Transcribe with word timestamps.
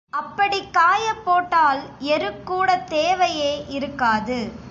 அப்படிக் 0.09 0.71
காயப்போட்டால் 0.71 1.81
எருக் 1.99 2.45
கூடத் 2.45 2.87
தேவையே 2.87 3.65
இருக்காது. 3.67 4.51